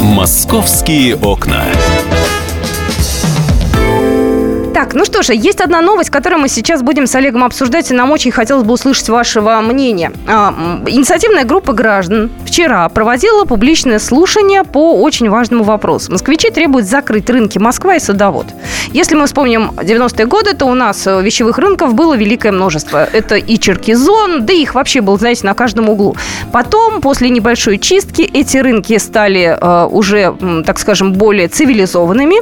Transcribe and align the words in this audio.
«Московские 0.00 1.16
окна». 1.16 1.64
Так, 4.72 4.94
ну 4.94 5.04
что 5.04 5.22
же, 5.22 5.34
есть 5.34 5.60
одна 5.60 5.80
новость, 5.80 6.10
которую 6.10 6.40
мы 6.40 6.48
сейчас 6.48 6.82
будем 6.82 7.08
с 7.08 7.14
Олегом 7.16 7.42
обсуждать, 7.42 7.90
и 7.90 7.94
нам 7.94 8.12
очень 8.12 8.30
хотелось 8.30 8.62
бы 8.62 8.74
услышать 8.74 9.08
вашего 9.08 9.60
мнения. 9.60 10.12
А, 10.28 10.54
инициативная 10.86 11.44
группа 11.44 11.72
граждан 11.72 12.30
вчера 12.48 12.88
проводила 12.88 13.44
публичное 13.44 13.98
слушание 13.98 14.64
по 14.64 15.00
очень 15.00 15.28
важному 15.28 15.64
вопросу. 15.64 16.10
Москвичи 16.12 16.50
требуют 16.50 16.86
закрыть 16.86 17.28
рынки 17.30 17.58
Москва 17.58 17.96
и 17.96 18.00
Садовод. 18.00 18.46
Если 18.92 19.14
мы 19.14 19.26
вспомним 19.26 19.70
90-е 19.76 20.26
годы, 20.26 20.54
то 20.54 20.66
у 20.66 20.74
нас 20.74 21.06
э, 21.06 21.22
вещевых 21.22 21.58
рынков 21.58 21.94
было 21.94 22.16
великое 22.16 22.52
множество. 22.52 23.04
Это 23.04 23.36
и 23.36 23.58
Черкизон, 23.58 24.46
да 24.46 24.52
их 24.52 24.74
вообще 24.74 25.00
было, 25.00 25.18
знаете, 25.18 25.46
на 25.46 25.54
каждом 25.54 25.88
углу. 25.88 26.16
Потом, 26.52 27.00
после 27.00 27.28
небольшой 27.30 27.78
чистки, 27.78 28.22
эти 28.22 28.56
рынки 28.56 28.96
стали 28.98 29.56
э, 29.60 29.86
уже, 29.86 30.34
так 30.64 30.78
скажем, 30.78 31.12
более 31.12 31.48
цивилизованными. 31.48 32.36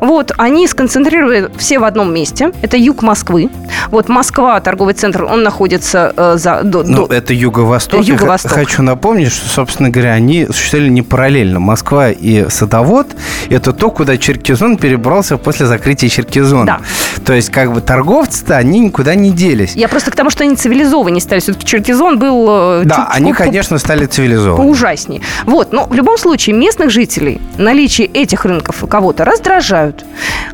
Вот, 0.00 0.32
они 0.38 0.66
сконцентрировали 0.66 1.50
все 1.56 1.78
в 1.78 1.84
одном 1.84 2.12
месте. 2.12 2.52
Это 2.62 2.76
юг 2.76 3.02
Москвы. 3.02 3.48
Вот 3.90 4.08
Москва, 4.08 4.60
торговый 4.60 4.94
центр, 4.94 5.24
он 5.24 5.42
находится 5.42 6.12
э, 6.16 6.36
за... 6.36 6.62
До, 6.64 6.82
ну, 6.82 7.06
до... 7.06 7.14
это 7.14 7.32
юго-восток. 7.32 8.02
Юго-восток. 8.02 8.52
Хочу 8.52 8.82
напомнить, 8.82 9.32
что, 9.32 9.48
собственно 9.52 9.90
говоря, 9.90 10.12
они 10.12 10.46
существовали 10.46 10.88
не 10.88 11.02
параллельно. 11.02 11.60
Москва 11.60 12.10
и 12.10 12.48
Садовод– 12.48 13.08
это 13.50 13.72
то, 13.72 13.90
куда 13.90 14.16
Черкизон 14.16 14.78
перебрался 14.78 15.36
после 15.36 15.66
закрытия 15.66 16.08
Черкизона. 16.08 16.64
Да. 16.64 16.80
То 17.24 17.34
есть, 17.34 17.50
как 17.50 17.72
бы, 17.72 17.80
торговцы-то, 17.80 18.56
они 18.56 18.80
никуда 18.80 19.14
не 19.14 19.30
делись. 19.30 19.74
Я 19.74 19.88
просто 19.88 20.10
к 20.10 20.16
тому, 20.16 20.30
что 20.30 20.44
они 20.44 20.56
цивилизованнее 20.56 21.20
стали. 21.20 21.40
Все-таки 21.40 21.66
Черкизон 21.66 22.18
был... 22.18 22.46
Э, 22.48 22.82
да, 22.84 22.94
чуть, 22.96 23.16
они, 23.16 23.32
по, 23.32 23.38
конечно, 23.38 23.78
стали 23.78 24.06
цивилизованнее. 24.06 24.56
Поужаснее. 24.56 25.20
Вот, 25.44 25.72
но 25.72 25.86
в 25.86 25.94
любом 25.94 26.18
случае 26.18 26.56
местных 26.56 26.90
жителей 26.90 27.40
наличие 27.58 28.06
этих 28.06 28.44
рынков 28.44 28.84
кого-то 28.88 29.24
раздражают. 29.24 30.04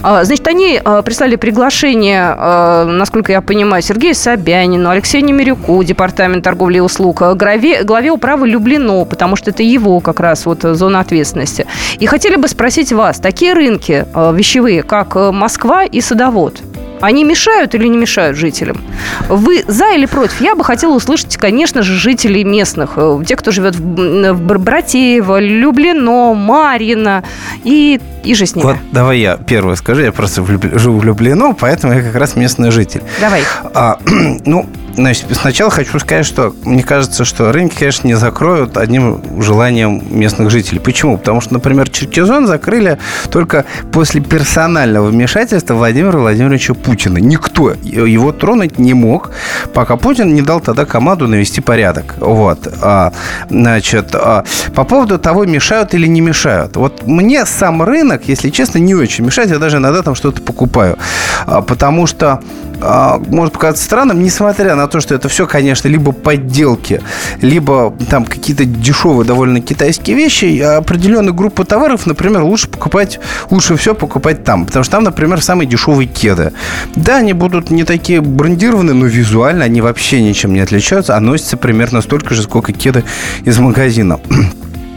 А, 0.03 0.25
значит, 0.25 0.47
они 0.47 0.81
э, 0.83 1.03
прислали 1.05 1.37
приглашение, 1.37 2.35
э, 2.37 2.85
насколько 2.85 3.33
я 3.33 3.41
понимаю, 3.41 3.83
Сергею 3.83 4.15
Собянину, 4.15 4.91
Алексею 4.91 5.25
Немирюку, 5.25 5.83
Департамент 5.83 6.45
торговли 6.45 6.79
и 6.79 6.81
услуг, 6.81 7.23
главе, 7.37 7.83
главе 7.83 8.11
управы 8.11 8.49
Люблино, 8.49 9.05
потому 9.05 9.37
что 9.37 9.51
это 9.51 9.63
его 9.63 10.01
как 10.01 10.21
раз 10.21 10.47
вот 10.47 10.63
зона 10.63 11.01
ответственности. 11.01 11.67
И 11.99 12.07
хотели 12.07 12.37
бы 12.37 12.49
спросить 12.49 12.93
вас, 12.93 13.19
такие 13.19 13.55
рынки 13.55 14.07
вещевые, 14.15 14.83
как 14.83 15.15
Москва 15.17 15.85
и 15.85 16.01
Садовод, 16.01 16.63
они 17.01 17.25
мешают 17.25 17.75
или 17.75 17.87
не 17.87 17.97
мешают 17.97 18.37
жителям? 18.37 18.81
Вы 19.29 19.65
за 19.67 19.93
или 19.95 20.07
против? 20.07 20.41
Я 20.41 20.55
бы 20.55 20.65
хотела 20.65 20.95
услышать, 20.95 21.37
конечно 21.37 21.83
же, 21.83 21.95
жителей 21.95 22.45
местных. 22.45 22.93
Э, 22.97 23.23
те, 23.27 23.37
кто 23.37 23.51
живет 23.51 23.77
в 23.77 24.59
Братеево, 24.59 25.41
Люблино, 25.41 26.35
Марина 26.35 27.25
и, 27.65 28.01
и 28.25 28.35
же 28.35 28.47
с 28.47 28.55
ними. 28.55 28.67
Вот 28.67 28.77
давай 28.93 29.19
я 29.19 29.37
первое 29.37 29.77
скажу. 29.77 30.03
Я 30.03 30.13
просто 30.13 30.45
живу 30.79 30.99
в 30.99 31.05
Люблино, 31.05 31.55
поэтому 31.59 31.95
я 31.95 32.03
как 32.03 32.15
раз 32.15 32.37
местный 32.37 32.71
житель. 32.71 33.03
Давай. 33.21 33.43
А, 33.75 33.99
ну, 34.45 34.67
Значит, 34.99 35.27
сначала 35.31 35.71
хочу 35.71 35.97
сказать, 36.01 36.27
что 36.27 36.53
мне 36.65 36.83
кажется, 36.83 37.25
что 37.25 37.53
рынки, 37.53 37.79
конечно, 37.79 38.09
не 38.09 38.15
закроют 38.15 38.77
одним 38.77 39.23
желанием 39.41 40.03
местных 40.11 40.51
жителей. 40.51 40.81
Почему? 40.81 41.17
Потому 41.17 41.41
что, 41.41 41.55
например, 41.55 41.89
Черкизон 41.89 42.49
закрыли 42.49 42.99
только 43.31 43.65
после 43.93 44.21
персонального 44.21 45.07
вмешательства 45.07 45.75
Владимира 45.75 46.19
Владимировича 46.19 46.75
Путина. 46.75 47.19
Никто 47.19 47.71
его 47.71 48.33
тронуть 48.33 48.81
не 48.81 48.93
мог, 48.93 49.31
пока 49.73 49.97
Путин 49.97 50.35
не 50.35 50.43
дал 50.43 50.59
тогда 50.59 50.85
команду 50.85 51.29
навести 51.29 51.61
порядок. 51.61 52.17
Вот. 52.19 52.67
А, 52.83 53.13
значит, 53.49 54.09
а, 54.15 54.43
по 54.75 54.83
поводу 54.83 55.21
того, 55.21 55.45
мешают 55.45 55.95
или 55.95 56.09
не 56.09 56.21
мешают. 56.21 56.77
Вот 56.77 57.07
мне 57.07 57.47
сам 57.47 57.85
рынок, 57.85 58.23
если 58.27 58.51
честно, 58.51 58.79
не 58.79 58.97
очень 58.97 59.25
мешает. 59.25 59.51
Я 59.51 59.59
даже 59.59 59.77
иногда 59.77 60.03
там 60.03 60.17
что-то 60.17 60.43
покупаю. 60.43 60.99
А, 61.47 61.63
потому 61.63 62.09
что 62.09 62.41
а, 62.81 63.21
может 63.29 63.55
показаться 63.55 63.85
странным, 63.85 64.23
несмотря 64.23 64.75
на 64.75 64.88
то, 64.89 65.01
что 65.01 65.15
это 65.15 65.29
все, 65.29 65.47
конечно, 65.47 65.89
либо 65.89 66.13
подделки, 66.13 67.01
либо 67.41 67.95
там 68.11 68.25
какие-то 68.25 68.65
дешевые 68.65 69.27
довольно 69.27 69.61
китайские 69.61 70.17
вещи, 70.17 70.59
определенную 70.61 71.35
группу 71.35 71.65
товаров, 71.65 72.07
например, 72.07 72.43
лучше 72.43 72.69
покупать, 72.69 73.21
лучше 73.51 73.77
все 73.77 73.95
покупать 73.95 74.45
там, 74.45 74.67
потому 74.67 74.85
что 74.85 74.93
там, 74.93 75.05
например, 75.05 75.43
самые 75.43 75.69
дешевые 75.69 76.07
кеды. 76.07 76.53
Да, 76.97 77.17
они 77.17 77.33
будут 77.33 77.71
не 77.71 77.85
такие 77.85 78.21
брендированные, 78.21 78.95
но 78.95 79.07
визуально 79.07 79.65
они 79.65 79.81
вообще 79.81 80.23
ничем 80.23 80.53
не 80.53 80.61
отличаются, 80.61 81.17
а 81.17 81.21
носятся 81.21 81.57
примерно 81.57 82.01
столько 82.03 82.35
же, 82.35 82.43
сколько 82.43 82.73
кеды 82.73 83.05
из 83.45 83.59
магазина 83.59 84.19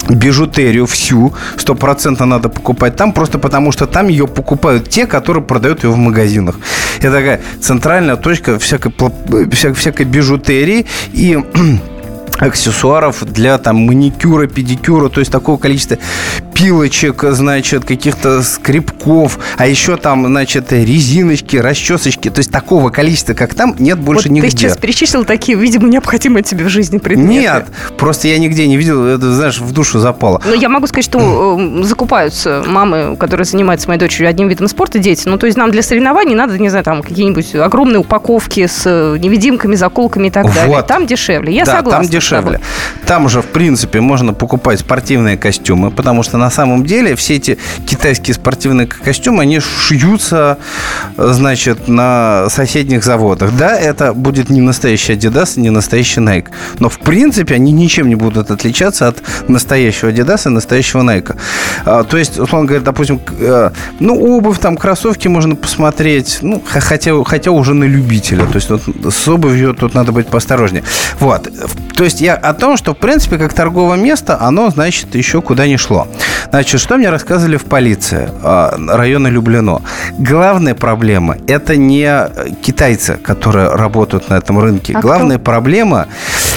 бижутерию 0.10 0.86
всю 0.86 1.34
стопроцентно 1.58 2.26
надо 2.26 2.50
покупать 2.50 2.96
там, 2.96 3.14
просто 3.14 3.40
потому 3.40 3.72
что 3.72 3.88
там 3.88 4.08
ее 4.08 4.28
покупают 4.28 4.90
те, 4.90 5.06
которые 5.06 5.44
продают 5.44 5.84
ее 5.84 5.92
в 5.92 5.98
магазинах. 5.98 6.56
Это 7.00 7.12
такая 7.12 7.42
центральная 7.62 8.16
точка 8.16 8.60
всякой, 8.60 8.94
всякой, 9.52 9.74
всякой 9.74 10.06
бижутерии 10.06 10.86
и 11.14 11.40
аксессуаров 12.42 13.24
для 13.24 13.58
там 13.58 13.78
маникюра, 13.78 14.48
педикюра, 14.48 15.10
то 15.10 15.20
есть 15.20 15.32
такого 15.32 15.58
количества 15.58 15.98
пилочек, 16.54 17.24
значит, 17.24 17.86
каких-то 17.86 18.44
скребков, 18.44 19.40
а 19.58 19.68
еще 19.68 19.98
там, 19.98 20.26
значит, 20.26 20.72
резиночки, 20.72 21.58
расчесочки, 21.58 22.30
то 22.30 22.40
есть 22.40 22.52
такого 22.52 22.90
количества, 22.90 23.34
как 23.34 23.54
там, 23.54 23.76
нет 23.80 24.00
больше 24.00 24.28
вот 24.28 24.36
нигде. 24.36 24.50
Ты 24.50 24.58
сейчас 24.58 24.78
перечислил 24.78 25.26
такие, 25.26 25.58
видимо, 25.58 25.88
необходимые 25.88 26.44
тебе 26.44 26.66
в 26.66 26.70
жизни 26.70 26.98
предметы. 26.98 27.32
Нет, 27.32 27.68
просто 27.98 28.28
я 28.28 28.38
нигде 28.38 28.68
не 28.68 28.78
видел, 28.78 29.06
это, 29.06 29.34
знаешь, 29.34 29.60
в 29.60 29.72
душу 29.72 30.00
запало. 30.00 30.42
Но 30.46 30.54
я 30.54 30.70
могу 30.70 30.88
сказать, 30.88 31.06
что 31.06 31.58
э, 31.80 31.84
закупаются 31.84 32.64
мамы, 32.66 33.16
которые 33.18 33.46
занимаются 33.46 33.88
моей 33.88 34.00
дочерью 34.00 34.30
одним 34.30 34.48
видом 34.48 34.68
спорта, 34.68 35.00
дети. 35.00 35.28
Ну, 35.28 35.38
то 35.38 35.46
есть 35.46 35.58
нам 35.58 35.72
для 35.72 35.82
соревнований 35.82 36.36
надо, 36.36 36.58
не 36.58 36.70
знаю, 36.70 36.84
там 36.84 37.02
какие-нибудь 37.02 37.56
огромные 37.56 38.00
упаковки 38.00 38.68
с 38.68 38.84
э, 38.86 39.18
невидимками, 39.18 39.76
заколками 39.76 40.28
и 40.28 40.32
так 40.32 40.46
вот. 40.46 40.56
далее. 40.56 40.82
Там 40.84 41.06
дешевле. 41.06 41.54
Я 41.54 41.66
да, 41.66 41.78
согласна. 41.78 42.02
там 42.02 42.10
дешевле. 42.10 42.31
Там 43.06 43.30
же, 43.30 43.42
в 43.42 43.48
принципе, 43.48 44.02
можно 44.02 44.34
покупать 44.34 44.80
спортивные 44.80 45.38
костюмы, 45.38 45.92
потому 45.92 46.24
что 46.24 46.38
на 46.38 46.50
самом 46.50 46.86
деле 46.86 47.16
все 47.16 47.36
эти 47.36 47.58
китайские 47.86 48.36
спортивные 48.36 48.88
костюмы, 48.88 49.44
они 49.44 49.60
шьются, 49.60 50.58
значит, 51.18 51.88
на 51.88 52.48
соседних 52.50 53.04
заводах. 53.04 53.52
Да, 53.58 53.78
это 53.78 54.14
будет 54.14 54.50
не 54.50 54.62
настоящий 54.62 55.14
Adidas, 55.14 55.60
не 55.60 55.70
настоящий 55.70 56.22
Nike. 56.22 56.48
Но, 56.80 56.90
в 56.90 57.00
принципе, 57.00 57.56
они 57.56 57.72
ничем 57.72 58.08
не 58.10 58.16
будут 58.16 58.52
отличаться 58.52 59.08
от 59.08 59.22
настоящего 59.48 60.10
Adidas 60.10 60.48
и 60.48 60.50
настоящего 60.50 61.02
Nike. 61.02 61.36
А, 61.86 62.04
то 62.04 62.18
есть, 62.18 62.40
условно 62.40 62.68
говоря, 62.68 62.84
допустим, 62.84 63.20
э, 63.40 63.72
ну, 64.00 64.16
обувь, 64.20 64.60
там, 64.60 64.78
кроссовки 64.78 65.28
можно 65.28 65.56
посмотреть, 65.56 66.40
ну, 66.42 66.62
хотя, 66.66 67.12
хотя 67.24 67.52
уже 67.52 67.74
на 67.74 67.86
любителя. 67.86 68.46
То 68.46 68.56
есть, 68.56 68.70
вот, 68.70 68.82
с 69.14 69.28
обувью 69.28 69.74
тут 69.74 69.94
надо 69.94 70.12
быть 70.12 70.28
поосторожнее. 70.28 70.84
Вот. 71.20 71.50
То 71.96 72.04
есть, 72.04 72.22
я 72.22 72.36
о 72.36 72.54
том, 72.54 72.78
что, 72.78 72.94
в 72.94 72.98
принципе, 72.98 73.38
как 73.38 73.54
торговое 73.54 73.98
место, 73.98 74.38
оно, 74.40 74.70
значит, 74.70 75.16
еще 75.16 75.42
куда 75.42 75.68
не 75.68 75.78
шло. 75.78 76.08
Значит, 76.50 76.82
что 76.82 76.98
мне 76.98 77.10
рассказывали 77.10 77.58
в 77.58 77.66
полиции 77.66 78.30
а, 78.44 78.76
района 78.90 79.28
Люблино? 79.28 79.82
Главная 80.18 80.76
проблема– 80.76 81.38
это 81.48 81.76
не 81.76 82.28
китайцы, 82.62 83.16
которые 83.16 83.70
работают 83.70 84.30
на 84.30 84.36
этом 84.36 84.60
рынке. 84.60 84.94
А 84.96 85.00
Главная 85.02 85.38
кто? 85.38 85.46
проблема 85.46 86.08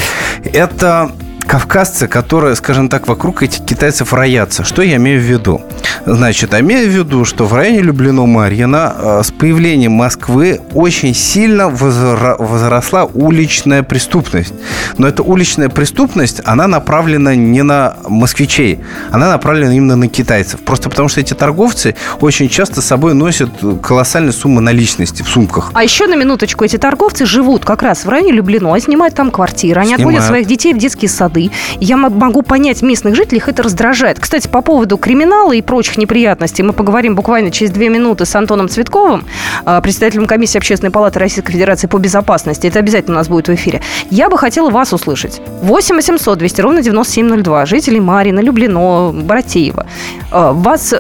–это 0.52 1.10
кавказцы, 1.47 2.09
которые, 2.09 2.55
скажем 2.56 2.88
так, 2.88 3.06
вокруг 3.09 3.43
этих 3.43 3.65
китайцев 3.65 4.12
роятся. 4.12 4.65
Что 4.65 4.82
я 4.82 4.97
имею 4.97 5.21
в 5.21 5.25
виду? 5.25 5.60
Значит, 6.06 6.55
имею 6.55 6.88
в 6.88 6.93
виду, 6.93 7.25
что 7.25 7.47
в 7.47 7.55
районе 7.55 7.81
Люблино-Марьино 7.81 8.94
э, 8.97 9.22
с 9.25 9.31
появлением 9.31 9.93
Москвы 9.93 10.60
очень 10.72 11.15
сильно 11.15 11.69
возросла 11.69 13.05
уличная 13.05 13.82
преступность. 13.82 14.55
Но 14.99 15.06
эта 15.06 15.22
уличная 15.22 15.69
преступность, 15.69 16.41
она 16.44 16.66
направлена 16.66 17.34
не 17.34 17.62
на 17.62 17.97
москвичей, 18.09 18.81
она 19.11 19.31
направлена 19.31 19.75
именно 19.75 19.97
на 19.97 20.09
китайцев. 20.09 20.61
Просто 20.61 20.90
потому, 20.90 21.08
что 21.08 21.20
эти 21.20 21.35
торговцы 21.35 21.94
очень 22.20 22.49
часто 22.49 22.81
с 22.81 22.87
собой 22.87 23.14
носят 23.14 23.50
колоссальные 23.82 24.32
суммы 24.32 24.61
наличности 24.61 25.23
в 25.23 25.29
сумках. 25.29 25.70
А 25.75 25.82
еще 25.82 26.06
на 26.06 26.17
минуточку, 26.17 26.64
эти 26.64 26.76
торговцы 26.76 27.26
живут 27.26 27.64
как 27.64 27.82
раз 27.82 28.05
в 28.05 28.08
районе 28.08 28.32
Люблино, 28.32 28.79
снимают 28.79 29.14
там 29.14 29.31
квартиры, 29.31 29.81
они 29.81 29.94
снимают. 29.94 30.02
отводят 30.02 30.25
своих 30.25 30.47
детей 30.47 30.75
в 30.75 30.79
детские 30.79 31.08
сады. 31.08 31.33
Я 31.81 31.96
могу 31.96 32.42
понять 32.42 32.82
местных 32.82 33.14
жителей, 33.14 33.38
их 33.38 33.48
это 33.48 33.62
раздражает. 33.62 34.19
Кстати, 34.20 34.48
по 34.48 34.62
поводу 34.62 34.96
криминала 34.96 35.52
и 35.52 35.62
прочих 35.62 35.98
неприятностей 35.98 36.62
мы 36.62 36.72
поговорим 36.72 37.14
буквально 37.14 37.50
через 37.50 37.70
две 37.70 37.88
минуты 37.88 38.25
с 38.25 38.34
Антоном 38.34 38.69
Цветковым, 38.69 39.25
а, 39.64 39.81
председателем 39.81 40.26
комиссии 40.26 40.58
Общественной 40.58 40.90
палаты 40.90 41.19
Российской 41.19 41.52
Федерации 41.52 41.86
по 41.86 41.98
безопасности. 41.98 42.66
Это 42.66 42.78
обязательно 42.78 43.16
у 43.16 43.19
нас 43.19 43.28
будет 43.28 43.48
в 43.48 43.54
эфире. 43.54 43.81
Я 44.10 44.28
бы 44.28 44.38
хотела 44.38 44.70
вас 44.70 44.92
услышать. 44.92 45.40
8 45.62 45.96
800 45.96 46.38
200 46.38 46.60
ровно 46.60 46.82
9702. 46.82 47.66
Жители 47.66 47.98
Марина, 47.98 48.40
Люблино, 48.40 49.12
Братеева. 49.12 49.87
Вас 50.34 50.92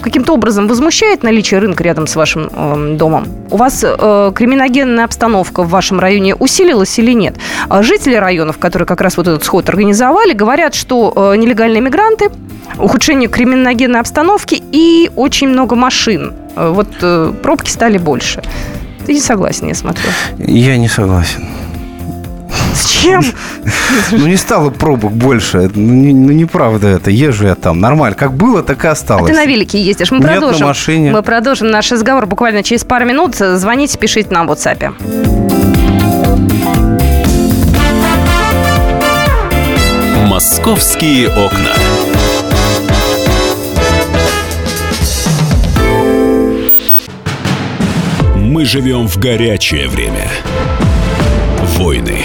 каким-то 0.00 0.32
образом 0.32 0.66
возмущает 0.66 1.22
наличие 1.22 1.60
рынка 1.60 1.84
рядом 1.84 2.06
с 2.06 2.16
вашим 2.16 2.48
эм, 2.50 2.96
домом? 2.96 3.26
У 3.50 3.58
вас 3.58 3.80
криминогенная 3.80 5.04
обстановка 5.04 5.62
в 5.62 5.68
вашем 5.68 6.00
районе 6.00 6.34
усилилась 6.34 6.98
или 6.98 7.12
нет? 7.12 7.36
Жители 7.80 8.14
районов, 8.14 8.56
которые 8.56 8.86
как 8.86 9.02
раз 9.02 9.18
вот 9.18 9.28
этот 9.28 9.44
сход 9.44 9.68
организовали, 9.68 10.32
говорят, 10.32 10.74
что 10.74 11.34
нелегальные 11.36 11.82
мигранты, 11.82 12.30
ухудшение 12.78 13.28
криминогенной 13.28 14.00
обстановки 14.00 14.62
и 14.72 15.10
очень 15.16 15.48
много 15.48 15.76
машин. 15.76 16.32
Вот 16.56 16.88
пробки 17.42 17.70
стали 17.70 17.98
больше. 17.98 18.42
Ты 19.04 19.12
не 19.12 19.20
согласен, 19.20 19.68
я 19.68 19.74
смотрю. 19.74 20.08
Я 20.38 20.78
не 20.78 20.88
согласен. 20.88 21.44
С 22.74 22.86
чем? 22.86 23.24
Ну, 24.12 24.26
не 24.26 24.36
стало 24.36 24.70
пробок 24.70 25.12
больше. 25.12 25.70
Ну, 25.74 25.92
не, 25.94 26.12
ну, 26.14 26.32
неправда 26.32 26.88
это. 26.88 27.10
Езжу 27.10 27.46
я 27.46 27.54
там. 27.54 27.80
Нормально. 27.80 28.16
Как 28.16 28.32
было, 28.32 28.62
так 28.62 28.84
и 28.84 28.88
осталось. 28.88 29.30
А 29.30 29.34
ты 29.34 29.34
на 29.34 29.46
велике 29.46 29.80
ездишь. 29.80 30.10
Мы 30.10 30.18
Нет, 30.18 30.28
продолжим. 30.28 30.60
на 30.60 30.66
машине. 30.66 31.10
Мы 31.12 31.22
продолжим 31.22 31.70
наш 31.70 31.90
разговор 31.90 32.26
буквально 32.26 32.62
через 32.62 32.84
пару 32.84 33.04
минут. 33.04 33.34
Звоните, 33.34 33.98
пишите 33.98 34.28
нам 34.30 34.46
в 34.46 34.52
WhatsApp. 34.52 34.94
Московские 40.28 41.28
окна. 41.30 41.72
Мы 48.36 48.64
живем 48.64 49.06
в 49.06 49.18
горячее 49.18 49.88
время. 49.88 50.28
Войны, 51.76 52.24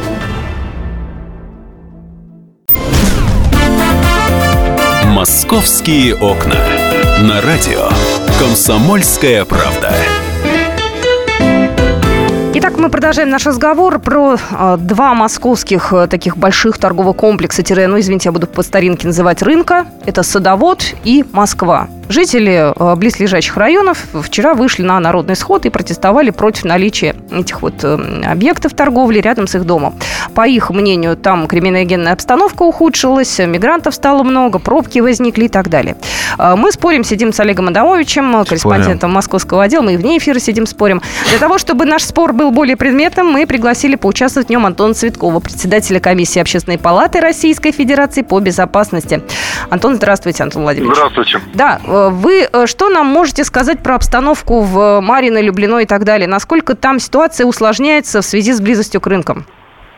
«Московские 5.51 6.15
окна». 6.15 6.55
На 7.23 7.41
радио 7.41 7.89
«Комсомольская 8.39 9.43
правда». 9.43 9.93
Итак, 12.53 12.77
мы 12.77 12.87
продолжаем 12.87 13.29
наш 13.29 13.45
разговор 13.45 13.99
про 13.99 14.35
э, 14.35 14.77
два 14.79 15.13
московских 15.13 15.91
э, 15.91 16.07
таких 16.07 16.37
больших 16.37 16.77
торговых 16.77 17.17
комплекса, 17.17 17.63
тире, 17.63 17.89
ну, 17.89 17.99
извините, 17.99 18.29
я 18.29 18.31
буду 18.31 18.47
по 18.47 18.63
старинке 18.63 19.07
называть 19.07 19.41
рынка. 19.41 19.87
Это 20.05 20.23
Садовод 20.23 20.95
и 21.03 21.25
Москва. 21.33 21.89
Жители 22.11 22.73
э, 22.75 22.95
близлежащих 22.95 23.55
районов 23.55 24.05
вчера 24.13 24.53
вышли 24.53 24.83
на 24.83 24.99
народный 24.99 25.37
сход 25.37 25.65
и 25.65 25.69
протестовали 25.69 26.29
против 26.31 26.65
наличия 26.65 27.15
этих 27.31 27.61
вот 27.61 27.75
э, 27.83 28.23
объектов 28.25 28.73
торговли 28.73 29.19
рядом 29.19 29.47
с 29.47 29.55
их 29.55 29.63
домом. 29.63 29.97
По 30.35 30.45
их 30.45 30.71
мнению, 30.71 31.15
там 31.15 31.47
криминогенная 31.47 32.11
обстановка 32.11 32.63
ухудшилась, 32.63 33.39
мигрантов 33.39 33.95
стало 33.95 34.23
много, 34.23 34.59
пробки 34.59 34.99
возникли 34.99 35.45
и 35.45 35.47
так 35.47 35.69
далее. 35.69 35.95
Э, 36.37 36.55
мы 36.57 36.73
спорим, 36.73 37.05
сидим 37.05 37.31
с 37.31 37.39
Олегом 37.39 37.69
Адамовичем, 37.69 38.43
корреспондентом 38.43 39.13
московского 39.13 39.63
отдела, 39.63 39.83
мы 39.83 39.93
и 39.93 39.97
вне 39.97 40.17
эфира 40.17 40.39
сидим, 40.39 40.65
спорим. 40.65 41.01
Для 41.29 41.39
того, 41.39 41.57
чтобы 41.59 41.85
наш 41.85 42.03
спор 42.03 42.33
был 42.33 42.51
более 42.51 42.75
предметным, 42.75 43.27
мы 43.27 43.47
пригласили 43.47 43.95
поучаствовать 43.95 44.47
в 44.47 44.51
нем 44.51 44.65
Антона 44.65 44.93
Цветкова, 44.93 45.39
председателя 45.39 46.01
комиссии 46.01 46.41
Общественной 46.41 46.77
палаты 46.77 47.21
Российской 47.21 47.71
Федерации 47.71 48.21
по 48.21 48.37
безопасности. 48.41 49.21
Антон, 49.69 49.95
здравствуйте, 49.95 50.43
Антон 50.43 50.63
Владимирович. 50.63 50.97
Здравствуйте. 50.97 51.39
Да, 51.53 51.79
вы 52.09 52.47
э, 52.51 52.65
что 52.67 52.89
нам 52.89 53.07
можете 53.07 53.43
сказать 53.43 53.83
про 53.83 53.95
обстановку 53.95 54.61
в 54.61 55.01
Марино, 55.01 55.41
Люблино 55.41 55.79
и 55.79 55.85
так 55.85 56.03
далее? 56.03 56.27
Насколько 56.27 56.75
там 56.75 56.99
ситуация 56.99 57.45
усложняется 57.45 58.21
в 58.21 58.25
связи 58.25 58.53
с 58.53 58.61
близостью 58.61 59.01
к 59.01 59.07
рынкам? 59.07 59.45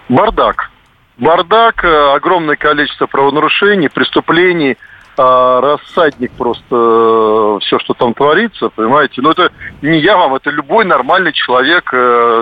Бардак. 0.10 0.70
Бардак, 1.18 1.84
э, 1.84 2.14
огромное 2.16 2.56
количество 2.56 3.06
правонарушений, 3.06 3.90
преступлений, 3.90 4.78
а, 5.16 5.62
рассадник 5.62 6.32
просто 6.32 6.64
э, 6.72 7.58
все, 7.62 7.78
что 7.78 7.94
там 7.94 8.16
творится, 8.16 8.70
понимаете. 8.70 9.22
Но 9.22 9.32
это 9.32 9.52
не 9.84 10.00
я 10.00 10.18
вам, 10.18 10.34
это 10.34 10.50
любой 10.50 10.86
нормальный 10.86 11.34
человек, 11.34 11.86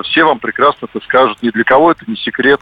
все 0.06 0.24
вам 0.24 0.40
прекрасно 0.40 0.88
это 0.92 1.04
скажут, 1.04 1.42
ни 1.42 1.50
для 1.50 1.66
кого 1.66 1.92
это 1.92 2.06
не 2.08 2.16
секрет. 2.16 2.62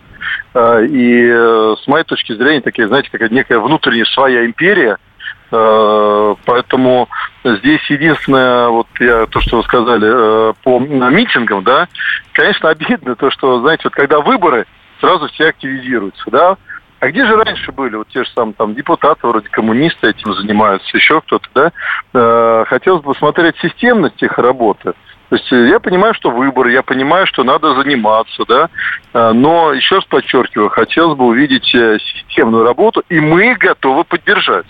И 0.55 1.75
с 1.79 1.87
моей 1.87 2.05
точки 2.05 2.33
зрения, 2.33 2.61
такие, 2.61 2.87
знаете, 2.87 3.09
какая 3.11 3.29
некая 3.29 3.59
внутренняя 3.59 4.05
своя 4.05 4.45
империя– 4.45 4.97
Э, 5.08 5.08
поэтому 5.49 7.09
здесь 7.43 7.81
единственное, 7.89 8.67
вот 8.67 8.87
я 8.99 9.25
то, 9.25 9.39
что 9.39 9.57
вы 9.57 9.63
сказали 9.63 10.07
э, 10.51 10.53
по 10.63 10.79
митингам, 10.79 11.63
да, 11.63 11.87
конечно, 12.33 12.69
обидно 12.69 13.15
то, 13.15 13.31
что, 13.31 13.59
знаете, 13.61 13.83
вот 13.85 13.93
когда 13.93 14.19
выборы, 14.19 14.65
сразу 14.99 15.27
все 15.29 15.47
активизируются, 15.47 16.23
да. 16.27 16.57
А 16.99 17.07
где 17.07 17.25
же 17.25 17.37
раньше 17.37 17.71
были 17.71 17.95
вот 17.95 18.09
те 18.09 18.25
же 18.25 18.29
самые 18.35 18.55
там 18.55 18.75
депутаты, 18.75 19.25
вроде 19.25 19.47
коммунисты 19.47 20.09
этим 20.09 20.33
занимаются, 20.33 20.97
еще 20.97 21.21
кто-то, 21.21 21.47
да? 21.55 21.71
Э, 22.13 22.65
хотелось 22.67 23.01
бы 23.01 23.13
посмотреть 23.13 23.55
системность 23.61 24.21
их 24.21 24.37
работы. 24.37 24.93
То 25.29 25.35
есть 25.35 25.49
я 25.51 25.79
понимаю, 25.79 26.13
что 26.15 26.31
выборы, 26.31 26.71
я 26.71 26.81
понимаю, 26.81 27.27
что 27.27 27.43
надо 27.43 27.75
заниматься, 27.75 28.45
да, 28.47 28.67
но 29.13 29.73
еще 29.73 29.97
раз 29.97 30.05
подчеркиваю, 30.05 30.69
хотелось 30.69 31.15
бы 31.15 31.27
увидеть 31.27 31.65
системную 31.65 32.63
работу, 32.63 33.03
и 33.09 33.19
мы 33.19 33.53
готовы 33.53 34.05
поддержать 34.05 34.65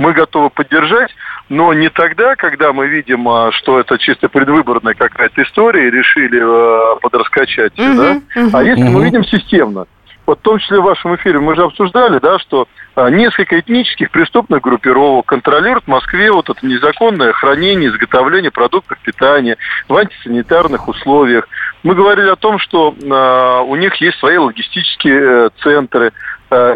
мы 0.00 0.12
готовы 0.14 0.50
поддержать, 0.50 1.14
но 1.48 1.74
не 1.74 1.90
тогда, 1.90 2.34
когда 2.34 2.72
мы 2.72 2.88
видим, 2.88 3.28
а, 3.28 3.52
что 3.52 3.78
это 3.78 3.98
чисто 3.98 4.28
предвыборная 4.28 4.94
какая-то 4.94 5.42
история 5.42 5.88
и 5.88 5.90
решили 5.90 6.40
а, 6.42 6.96
подраскачать, 6.96 7.78
угу, 7.78 7.94
да? 7.96 8.20
Угу. 8.34 8.50
а 8.54 8.64
если 8.64 8.84
угу. 8.84 8.92
мы 8.92 9.04
видим 9.04 9.24
системно. 9.24 9.86
Вот 10.26 10.38
в 10.38 10.42
том 10.42 10.58
числе 10.58 10.78
в 10.78 10.84
вашем 10.84 11.16
эфире 11.16 11.40
мы 11.40 11.56
же 11.56 11.64
обсуждали, 11.64 12.18
да, 12.20 12.38
что 12.38 12.66
а, 12.94 13.10
несколько 13.10 13.58
этнических 13.60 14.10
преступных 14.10 14.62
группировок 14.62 15.26
контролируют 15.26 15.84
в 15.84 15.88
Москве 15.88 16.32
вот 16.32 16.48
это 16.48 16.64
незаконное 16.66 17.32
хранение, 17.32 17.90
изготовление 17.90 18.50
продуктов 18.50 18.98
питания 19.00 19.56
в 19.88 19.96
антисанитарных 19.96 20.88
условиях. 20.88 21.46
Мы 21.82 21.94
говорили 21.94 22.28
о 22.28 22.36
том, 22.36 22.58
что 22.58 22.94
э, 22.94 23.62
у 23.66 23.74
них 23.74 23.94
есть 23.96 24.18
свои 24.18 24.36
логистические 24.36 25.20
э, 25.20 25.50
центры, 25.62 26.12
Э, 26.12 26.12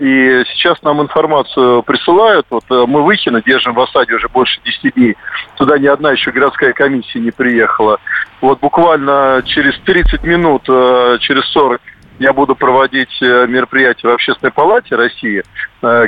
и 0.00 0.44
сейчас 0.54 0.80
нам 0.82 1.02
информацию 1.02 1.82
присылают. 1.82 2.46
Вот 2.50 2.64
э, 2.70 2.84
мы 2.86 3.02
Выхино 3.02 3.42
держим 3.42 3.74
в 3.74 3.80
осаде 3.80 4.14
уже 4.14 4.28
больше 4.28 4.60
10 4.64 4.94
дней. 4.94 5.16
Туда 5.56 5.78
ни 5.78 5.86
одна 5.86 6.12
еще 6.12 6.30
городская 6.30 6.72
комиссия 6.72 7.20
не 7.20 7.30
приехала. 7.30 7.98
Вот 8.40 8.60
буквально 8.60 9.42
через 9.44 9.78
30 9.80 10.22
минут, 10.22 10.62
э, 10.68 11.18
через 11.20 11.44
40 11.46 11.80
я 12.20 12.32
буду 12.32 12.54
проводить 12.54 13.20
мероприятие 13.20 14.12
в 14.12 14.14
Общественной 14.14 14.52
палате 14.52 14.94
России, 14.94 15.42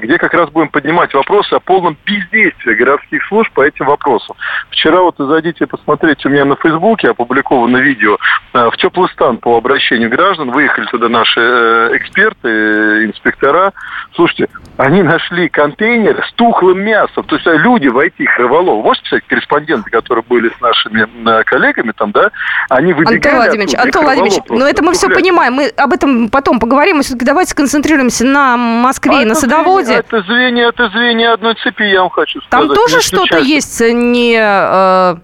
где 0.00 0.18
как 0.18 0.32
раз 0.34 0.50
будем 0.50 0.68
поднимать 0.68 1.12
вопросы 1.14 1.52
о 1.54 1.60
полном 1.60 1.96
бездействии 2.04 2.74
городских 2.74 3.24
служб 3.26 3.52
по 3.52 3.62
этим 3.62 3.86
вопросам. 3.86 4.36
Вчера 4.70 5.00
вот 5.00 5.16
зайдите 5.18 5.66
посмотреть 5.66 6.24
у 6.24 6.28
меня 6.28 6.44
на 6.44 6.56
Фейсбуке 6.56 7.10
опубликовано 7.10 7.78
видео 7.78 8.16
в 8.52 8.72
теплый 8.78 9.08
стан 9.10 9.38
по 9.38 9.56
обращению 9.56 10.08
граждан. 10.10 10.50
Выехали 10.50 10.86
туда 10.86 11.08
наши 11.08 11.40
эксперты, 11.40 13.04
инспектора. 13.04 13.72
Слушайте, 14.14 14.48
они 14.78 15.02
нашли 15.02 15.48
контейнер 15.48 16.24
с 16.26 16.32
тухлым 16.34 16.80
мясом. 16.80 17.24
То 17.24 17.36
есть 17.36 17.46
люди 17.46 17.88
в 17.88 17.98
IT-хроволов. 17.98 18.84
Можете 18.84 19.04
писать 19.04 19.24
корреспонденты, 19.28 19.90
которые 19.90 20.24
были 20.26 20.50
с 20.56 20.60
нашими 20.60 21.42
коллегами 21.44 21.92
там, 21.96 22.12
да? 22.12 22.30
Они 22.70 22.92
выбегали 22.92 23.16
Антон 23.16 23.34
Владимирович, 23.34 23.74
оттуда, 23.74 23.84
Антон 23.84 24.04
Владимирович, 24.04 24.38
но 24.48 24.66
это 24.66 24.82
мы 24.82 24.92
все 24.94 25.08
понимаем. 25.08 25.54
Мы 25.54 25.68
об 25.76 25.92
этом 25.92 26.28
потом 26.30 26.58
поговорим. 26.58 26.96
Мы 26.96 27.02
все-таки 27.02 27.26
давайте 27.26 27.50
сконцентрируемся 27.50 28.24
на 28.24 28.56
Москве 28.56 29.18
а 29.18 29.22
и 29.22 29.24
на 29.24 29.34
Садоводе. 29.34 29.65
Звенья, 29.66 29.98
это 29.98 30.22
звенья, 30.22 30.68
это 30.68 30.88
звенья 30.88 31.32
одной 31.32 31.54
цепи, 31.54 31.84
я 31.84 32.00
вам 32.00 32.10
хочу 32.10 32.40
сказать. 32.42 32.68
Там 32.68 32.74
тоже 32.74 33.00
что-то 33.00 33.38
есть 33.38 33.80
нелегальное? 33.80 35.18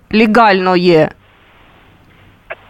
Э, 1.09 1.13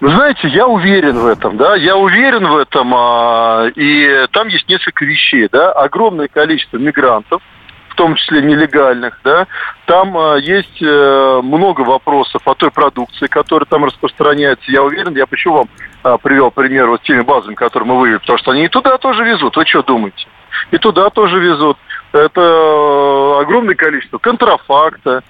вы 0.02 0.11
знаете, 0.11 0.49
я 0.49 0.67
уверен 0.67 1.17
в 1.17 1.26
этом, 1.26 1.57
да, 1.57 1.76
я 1.76 1.97
уверен 1.97 2.45
в 2.45 2.57
этом, 2.57 2.93
а, 2.93 3.69
и 3.76 4.26
там 4.33 4.49
есть 4.49 4.69
несколько 4.69 5.05
вещей, 5.05 5.49
да, 5.50 5.71
огромное 5.71 6.26
количество 6.26 6.76
мигрантов, 6.76 7.41
в 7.88 7.95
том 7.95 8.17
числе 8.17 8.43
нелегальных, 8.43 9.21
да, 9.23 9.47
там 9.87 10.19
а, 10.19 10.38
есть 10.38 10.83
а, 10.83 11.41
много 11.43 11.83
вопросов 11.83 12.43
о 12.47 12.55
той 12.55 12.73
продукции, 12.73 13.29
которая 13.29 13.67
там 13.67 13.85
распространяется. 13.85 14.73
Я 14.73 14.83
уверен, 14.83 15.14
я 15.14 15.26
почему 15.26 15.59
вам 15.59 15.69
а, 16.02 16.19
привел 16.19 16.50
пример 16.50 16.88
вот 16.88 17.02
теми 17.02 17.21
базами, 17.21 17.55
которые 17.55 17.88
мы 17.88 18.00
вывели, 18.00 18.17
потому 18.17 18.38
что 18.38 18.50
они 18.50 18.64
и 18.64 18.69
туда 18.69 18.99
тоже 18.99 19.23
везут. 19.23 19.57
Вы 19.57 19.64
что 19.67 19.85
думаете? 19.85 20.26
И 20.71 20.79
туда 20.79 21.11
тоже 21.11 21.39
везут. 21.39 21.77
Это 22.13 23.41
огромное 23.41 23.75
количество 23.75 24.19
контрафакта, 24.19 25.23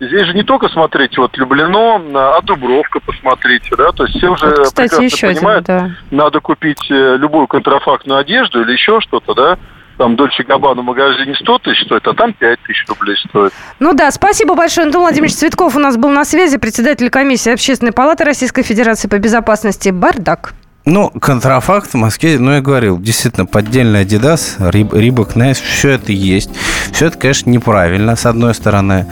Здесь 0.00 0.28
же 0.28 0.32
не 0.32 0.42
только 0.42 0.70
смотреть 0.70 1.18
вот 1.18 1.36
Люблено, 1.36 2.00
а 2.14 2.40
Дубровка 2.40 3.00
посмотрите, 3.00 3.76
да, 3.76 3.92
то 3.92 4.04
есть 4.04 4.16
все 4.16 4.30
уже 4.30 4.46
вот, 4.46 4.60
кстати, 4.60 4.88
прекрасно 4.88 5.04
еще 5.04 5.26
понимают, 5.26 5.68
один, 5.68 5.96
да. 6.10 6.16
надо 6.16 6.40
купить 6.40 6.90
э, 6.90 7.16
любую 7.18 7.46
контрафактную 7.46 8.18
одежду 8.18 8.62
или 8.62 8.72
еще 8.72 9.02
что-то, 9.02 9.34
да, 9.34 9.58
там 9.98 10.16
Dolce 10.16 10.42
Gabbana 10.44 10.80
в 10.80 10.84
магазине 10.86 11.34
100 11.34 11.58
тысяч 11.58 11.84
стоит, 11.84 12.08
а 12.08 12.14
там 12.14 12.32
5 12.32 12.60
тысяч 12.60 12.86
рублей 12.88 13.14
стоит. 13.28 13.52
Ну 13.78 13.92
да, 13.92 14.10
спасибо 14.10 14.54
большое. 14.54 14.86
Антон 14.86 15.02
Владимирович 15.02 15.34
Цветков 15.34 15.76
у 15.76 15.78
нас 15.78 15.98
был 15.98 16.08
на 16.08 16.24
связи, 16.24 16.56
председатель 16.56 17.10
комиссии 17.10 17.52
Общественной 17.52 17.92
палаты 17.92 18.24
Российской 18.24 18.62
Федерации 18.62 19.08
по 19.08 19.18
безопасности 19.18 19.90
«Бардак». 19.90 20.54
Ну, 20.86 21.10
контрафакт 21.10 21.92
в 21.92 21.96
Москве, 21.96 22.38
ну, 22.38 22.52
я 22.52 22.62
говорил, 22.62 22.98
действительно, 22.98 23.44
поддельный 23.44 24.04
Adidas, 24.04 24.56
Reebok, 24.70 25.36
Nike, 25.36 25.58
все 25.58 25.90
это 25.90 26.10
есть. 26.12 26.50
Все 26.92 27.06
это, 27.06 27.18
конечно, 27.18 27.50
неправильно, 27.50 28.16
с 28.16 28.24
одной 28.24 28.54
стороны. 28.54 29.06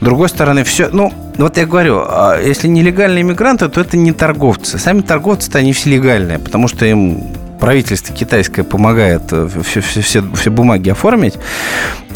С 0.00 0.04
другой 0.04 0.28
стороны, 0.28 0.64
все, 0.64 0.90
ну, 0.92 1.10
вот 1.38 1.56
я 1.56 1.64
говорю, 1.64 2.04
а 2.06 2.38
если 2.38 2.68
нелегальные 2.68 3.22
иммигранты, 3.22 3.68
то 3.70 3.80
это 3.80 3.96
не 3.96 4.12
торговцы. 4.12 4.78
Сами 4.78 5.00
торговцы-то 5.00 5.58
они 5.58 5.72
все 5.72 5.90
легальные, 5.90 6.38
потому 6.38 6.68
что 6.68 6.84
им 6.84 7.26
правительство 7.62 8.12
китайское 8.12 8.64
помогает 8.64 9.22
все, 9.62 9.80
все, 9.80 10.00
все, 10.00 10.24
все 10.34 10.50
бумаги 10.50 10.90
оформить. 10.90 11.38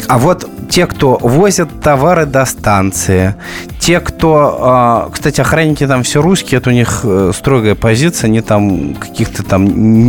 А 0.09 0.17
вот 0.17 0.45
те, 0.69 0.85
кто 0.85 1.17
возят 1.21 1.69
товары 1.81 2.25
до 2.25 2.43
станции, 2.43 3.33
те, 3.79 4.01
кто... 4.01 4.57
А, 4.61 5.09
кстати, 5.09 5.39
охранники 5.39 5.87
там 5.87 6.03
все 6.03 6.21
русские, 6.21 6.57
это 6.57 6.69
у 6.69 6.73
них 6.73 6.99
э, 7.05 7.31
строгая 7.33 7.75
позиция, 7.75 8.27
они 8.27 8.41
там 8.41 8.95
каких-то 8.95 9.41
там 9.43 9.63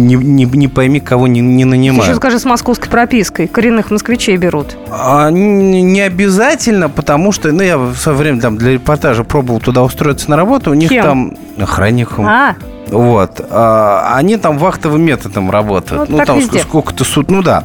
не, 0.09 0.17
не, 0.17 0.45
не 0.45 0.67
пойми, 0.67 0.99
кого 0.99 1.29
не, 1.29 1.41
не 1.41 1.65
нанимают. 1.65 2.09
Еще 2.09 2.17
скажи, 2.17 2.41
с 2.41 2.45
московской 2.45 2.91
пропиской. 2.91 3.47
Коренных 3.47 3.93
москвичей 3.93 4.37
берут. 4.37 4.77
А, 4.91 5.31
не 5.31 6.01
обязательно, 6.01 6.89
потому 6.89 7.31
что... 7.31 7.53
Ну, 7.53 7.63
я 7.63 7.79
в 7.79 7.95
свое 7.95 8.19
время 8.19 8.41
там 8.41 8.59
для 8.59 8.73
репортажа 8.73 9.23
пробовал 9.23 9.61
туда 9.61 9.85
устроиться 9.85 10.29
на 10.31 10.37
работу. 10.37 10.73
У 10.73 10.75
них 10.75 10.89
Кем? 10.89 11.05
там 11.05 11.35
охранником. 11.63 12.27
А, 12.27 12.57
вот. 12.91 13.41
А, 13.51 14.15
они 14.17 14.37
там 14.37 14.59
вахтовым 14.59 15.03
методом 15.03 15.51
работают. 15.51 16.09
Ну, 16.09 16.19
ну 16.19 16.25
там 16.25 16.39
везде. 16.39 16.61
сколько-то 16.61 17.05
суд. 17.05 17.31
Ну 17.31 17.43
да, 17.43 17.65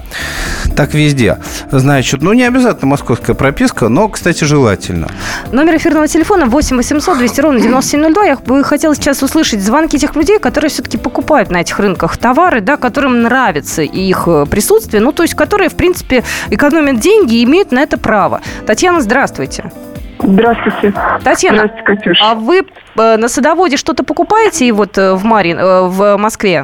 так 0.76 0.94
везде. 0.94 1.38
Значит, 1.72 2.22
ну 2.22 2.34
не 2.34 2.44
обязательно 2.44 2.88
московская 2.88 3.34
прописка, 3.34 3.90
но, 3.90 4.10
кстати, 4.10 4.44
желательно. 4.44 5.08
Номер 5.52 5.78
эфирного 5.78 6.08
телефона 6.08 6.46
8 6.46 6.78
800 6.78 7.18
200 7.18 7.42
ровно 7.42 7.60
9702. 7.60 8.24
Я 8.26 8.36
бы 8.38 8.64
хотела 8.64 8.96
сейчас 8.96 9.24
услышать 9.24 9.62
звонки 9.62 9.98
тех 9.98 10.16
людей, 10.16 10.40
которые 10.40 10.70
все-таки 10.70 10.98
покупают 10.98 11.52
на 11.52 11.62
этих 11.62 11.80
рынках 11.80 12.18
товары, 12.18 12.62
да, 12.62 12.78
которым 12.78 13.22
нравится 13.22 13.82
их 13.82 14.24
э, 14.28 14.46
присутствие, 14.50 15.02
ну, 15.02 15.12
то 15.12 15.24
есть 15.24 15.36
которые, 15.36 15.70
в 15.70 15.76
принципе, 15.76 16.24
экономят 16.50 17.00
деньги 17.00 17.36
и 17.36 17.44
имеют 17.44 17.72
на 17.72 17.80
это 17.80 17.98
право. 17.98 18.42
Татьяна, 18.66 19.02
здравствуйте. 19.02 19.24
Здравствуйте. 19.34 19.93
Татьяна, 20.24 21.58
Здравствуйте, 21.68 21.84
Катюш. 21.84 22.18
а 22.22 22.36
вы 22.36 22.60
э, 22.60 23.18
на 23.18 23.28
садоводе 23.28 23.78
что-то 23.78 24.04
покупаете 24.04 24.66
и 24.66 24.72
вот 24.72 24.98
э, 24.98 25.14
в, 25.14 25.26
Марин, 25.26 25.60
э, 25.60 25.88
в 25.88 26.18
Москве? 26.18 26.64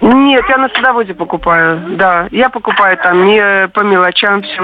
Нет, 0.00 0.44
я 0.48 0.58
на 0.58 0.68
садоводе 0.68 1.14
покупаю, 1.14 1.96
да. 1.96 2.28
Я 2.30 2.48
покупаю 2.48 2.96
там 2.98 3.26
не 3.26 3.68
по 3.68 3.80
мелочам 3.80 4.42
все. 4.42 4.62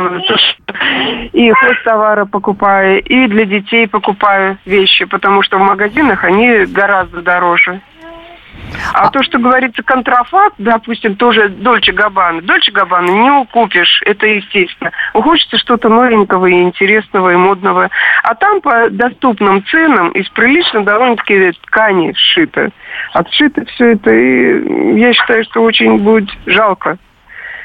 И 1.33 1.51
хозтовары 1.53 2.27
покупаю, 2.27 3.03
и 3.03 3.27
для 3.27 3.45
детей 3.45 3.87
покупаю 3.87 4.59
вещи, 4.65 5.05
потому 5.05 5.43
что 5.43 5.59
в 5.59 5.61
магазинах 5.61 6.25
они 6.25 6.65
гораздо 6.67 7.23
дороже. 7.23 7.81
А, 8.93 9.07
а 9.07 9.11
то, 9.11 9.23
что 9.23 9.39
говорится 9.39 9.83
контрафакт, 9.83 10.57
допустим, 10.59 11.17
тоже 11.17 11.49
Дольче 11.49 11.93
Габбана. 11.93 12.43
Дольче 12.43 12.73
Габбана 12.73 13.11
не 13.11 13.47
купишь, 13.47 14.03
это 14.05 14.27
естественно. 14.27 14.91
Хочется 15.13 15.59
что-то 15.59 15.89
новенького 15.89 16.47
и 16.47 16.63
интересного, 16.63 17.33
и 17.33 17.37
модного. 17.37 17.91
А 18.23 18.35
там 18.35 18.61
по 18.61 18.91
доступным 18.91 19.65
ценам 19.67 20.11
из 20.11 20.29
прилично 20.31 20.85
довольно-таки 20.85 21.53
ткани 21.67 22.13
сшито. 22.15 22.71
Отшито 23.13 23.65
все 23.67 23.93
это, 23.93 24.13
и 24.13 24.99
я 24.99 25.13
считаю, 25.13 25.45
что 25.45 25.63
очень 25.63 25.99
будет 25.99 26.31
жалко, 26.47 26.99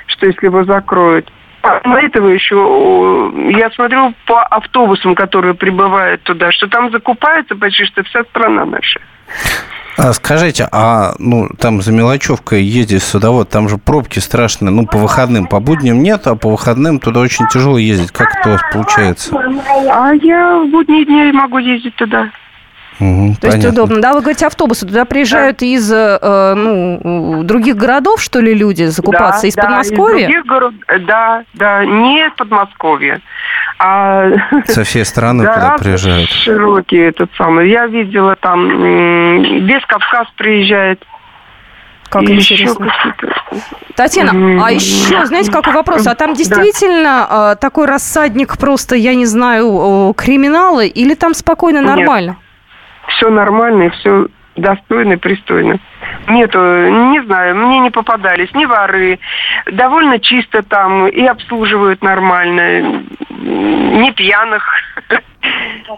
что 0.07 0.25
если 0.25 0.45
его 0.45 0.63
закроют. 0.63 1.31
Помимо 1.61 2.01
этого 2.01 2.27
еще, 2.27 3.31
я 3.57 3.69
смотрю 3.71 4.13
по 4.25 4.43
автобусам, 4.43 5.15
которые 5.15 5.53
прибывают 5.53 6.21
туда, 6.23 6.51
что 6.51 6.67
там 6.67 6.91
закупается 6.91 7.55
почти 7.55 7.85
что 7.85 8.03
вся 8.03 8.23
страна 8.25 8.65
наша. 8.65 8.99
А 9.97 10.13
скажите, 10.13 10.67
а 10.71 11.13
ну 11.19 11.49
там 11.57 11.81
за 11.81 11.91
мелочевкой 11.91 12.63
ездить 12.63 13.03
в 13.03 13.05
садовод, 13.05 13.49
там 13.49 13.69
же 13.69 13.77
пробки 13.77 14.19
страшные, 14.19 14.71
ну 14.71 14.85
по 14.85 14.97
выходным, 14.97 15.47
по 15.47 15.59
будням 15.59 16.01
нет, 16.01 16.25
а 16.27 16.35
по 16.35 16.49
выходным 16.49 16.99
туда 16.99 17.19
очень 17.19 17.47
тяжело 17.47 17.77
ездить. 17.77 18.11
Как 18.11 18.35
это 18.35 18.49
у 18.49 18.51
вас 18.53 18.61
получается? 18.71 19.35
А 19.91 20.13
я 20.13 20.59
в 20.59 20.69
будние 20.69 21.05
дни 21.05 21.31
могу 21.31 21.59
ездить 21.59 21.95
туда. 21.95 22.29
Угу, 22.99 23.35
То 23.35 23.41
понятно. 23.41 23.47
есть 23.47 23.65
удобно. 23.65 24.01
Да, 24.01 24.13
вы 24.13 24.21
говорите, 24.21 24.45
автобусы 24.45 24.85
туда 24.85 25.05
приезжают 25.05 25.57
да. 25.57 25.65
из 25.65 25.91
э, 25.91 26.53
ну, 26.55 27.43
других 27.43 27.75
городов, 27.75 28.21
что 28.21 28.39
ли, 28.39 28.53
люди 28.53 28.83
закупаться? 28.83 29.41
Да, 29.41 29.47
из 29.47 29.55
да, 29.55 29.63
Подмосковья? 29.63 30.27
Из 30.27 30.31
других 30.31 30.45
город... 30.45 30.73
Да, 31.07 31.43
да, 31.53 31.85
не 31.85 32.25
из 32.25 32.33
Подмосковья. 32.33 33.21
А... 33.79 34.29
Со 34.67 34.83
всей 34.83 35.05
страны 35.05 35.43
да, 35.45 35.53
туда 35.53 35.77
приезжают. 35.77 36.29
Широкий 36.29 36.97
этот 36.97 37.31
самый. 37.37 37.69
Я 37.69 37.87
видела 37.87 38.35
там, 38.35 39.65
весь 39.65 39.85
Кавказ 39.87 40.27
приезжает. 40.37 41.03
Как 42.09 42.21
и 42.23 42.35
интересно. 42.35 42.93
Татьяна, 43.95 44.63
а 44.63 44.71
еще, 44.71 45.25
знаете, 45.25 45.51
какой 45.51 45.73
вопрос? 45.73 46.05
А 46.05 46.13
там 46.13 46.35
действительно 46.35 47.27
да. 47.27 47.55
такой 47.55 47.87
рассадник 47.87 48.59
просто, 48.59 48.95
я 48.95 49.15
не 49.15 49.25
знаю, 49.25 50.13
криминала 50.15 50.85
или 50.85 51.15
там 51.15 51.33
спокойно, 51.33 51.81
нормально? 51.81 52.31
Нет 52.31 52.42
все 53.15 53.29
нормально 53.29 53.83
и 53.83 53.89
все 53.89 54.27
достойно 54.55 55.17
пристойно. 55.17 55.79
Нету, 56.27 56.59
не 56.59 57.23
знаю, 57.23 57.55
мне 57.55 57.79
не 57.79 57.89
попадались 57.89 58.53
ни 58.53 58.65
воры. 58.65 59.19
Довольно 59.71 60.19
чисто 60.19 60.61
там 60.63 61.07
и 61.07 61.25
обслуживают 61.25 62.03
нормально. 62.03 63.03
Не 63.29 64.11
пьяных. 64.11 64.63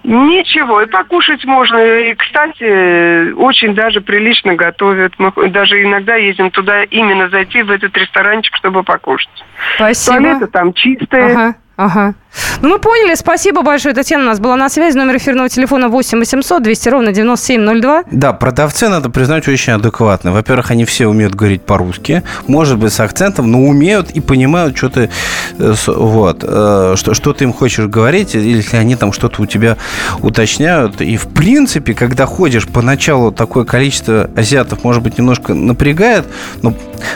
Ничего, 0.04 0.82
и 0.82 0.88
покушать 0.88 1.46
можно. 1.46 1.78
И, 1.78 2.16
кстати, 2.16 3.32
очень 3.34 3.76
даже 3.76 4.02
прилично 4.02 4.56
готовят. 4.56 5.14
Мы 5.18 5.32
даже 5.50 5.84
иногда 5.84 6.16
ездим 6.16 6.50
туда 6.50 6.84
именно 6.84 7.30
зайти 7.30 7.62
в 7.62 7.70
этот 7.70 7.96
ресторанчик, 7.98 8.56
чтобы 8.56 8.84
покушать. 8.84 9.30
Спасибо. 9.76 10.18
Туалеты 10.18 10.48
там 10.48 10.74
чистые. 10.74 11.26
Ага. 11.26 11.56
Ага. 11.78 12.14
Ну, 12.62 12.70
мы 12.70 12.80
поняли. 12.80 13.16
Спасибо 13.16 13.62
большое. 13.62 13.94
Татьяна 13.94 14.24
у 14.24 14.28
нас 14.28 14.40
была 14.40 14.56
на 14.56 14.70
связи. 14.70 14.98
Номер 14.98 15.18
эфирного 15.18 15.50
телефона 15.50 15.88
8 15.88 16.20
800 16.20 16.64
200 16.64 16.90
ровно 16.90 17.12
9702. 17.12 18.04
Да, 18.12 18.34
продавцы, 18.34 18.90
надо 18.90 19.10
признать, 19.10 19.48
очень 19.48 19.74
адекватны. 19.74 20.32
Во-первых, 20.32 20.72
они 20.72 20.86
все 20.86 21.08
умеют 21.08 21.36
говорить 21.36 21.62
по-русски. 21.62 22.24
Может 22.48 22.78
быть, 22.78 22.94
с 22.94 23.00
акцентом, 23.00 23.52
но 23.52 23.62
умеют 23.62 24.12
и 24.12 24.22
понимают, 24.22 24.78
что 24.78 24.90
ты, 24.90 25.10
э, 25.60 25.74
вот, 25.88 26.44
э, 26.44 26.94
что, 26.96 27.14
что 27.14 27.34
ты 27.34 27.44
им 27.46 27.54
хочешь 27.54 27.86
говорить, 27.86 28.36
или 28.36 28.58
если 28.58 28.78
они 28.78 28.96
там 28.96 29.14
что-то 29.14 29.42
у 29.42 29.46
тебя 29.46 29.78
уточняют. 30.22 31.02
И, 31.02 31.18
в 31.18 31.28
принципе, 31.28 31.94
когда 31.94 32.26
ходишь 32.26 32.68
поначалу, 32.68 33.32
такое 33.32 33.66
количество 33.66 34.30
азиатов, 34.36 34.84
может 34.84 35.04
быть, 35.04 35.18
немножко 35.18 35.54
напрягает, 35.54 36.26
но, 36.62 36.74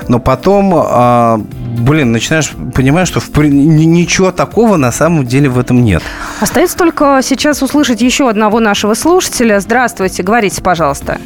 но 0.08 0.20
потом, 0.20 0.74
а, 0.76 1.40
блин, 1.78 2.12
начинаешь 2.12 2.52
понимать, 2.74 3.08
что 3.08 3.20
в, 3.20 3.38
ничего 3.40 4.32
такого 4.32 4.78
на 4.78 4.92
самом 4.92 5.09
деле 5.24 5.50
в 5.50 5.60
этом 5.60 5.84
нет. 5.84 6.02
Остается 6.42 6.78
только 6.78 7.20
сейчас 7.24 7.62
услышать 7.62 8.02
еще 8.02 8.30
одного 8.30 8.60
нашего 8.60 8.94
слушателя. 8.94 9.60
Здравствуйте, 9.60 10.24
говорите, 10.24 10.64
пожалуйста. 10.64 11.20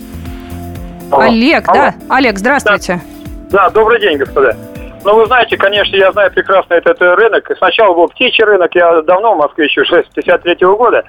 Алло. 1.11 1.23
Олег, 1.23 1.67
Алло. 1.69 1.77
да? 1.77 1.93
Олег, 2.09 2.37
здравствуйте. 2.39 3.01
Да. 3.49 3.65
да, 3.65 3.69
добрый 3.69 4.01
день, 4.01 4.17
господа. 4.17 4.55
Ну, 5.03 5.15
вы 5.15 5.25
знаете, 5.25 5.57
конечно, 5.57 5.95
я 5.95 6.11
знаю 6.11 6.31
прекрасно 6.31 6.75
этот, 6.75 6.95
этот 6.95 7.19
рынок. 7.19 7.51
Сначала 7.57 7.93
был 7.93 8.07
птичий 8.07 8.43
рынок, 8.43 8.73
я 8.73 9.01
давно 9.01 9.35
в 9.35 9.37
Москве 9.37 9.65
еще, 9.65 9.83
63 9.83 10.53
-го 10.53 10.77
года. 10.77 11.03